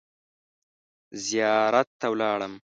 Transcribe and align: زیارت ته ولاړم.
زیارت 1.25 1.87
ته 1.99 2.05
ولاړم. 2.11 2.53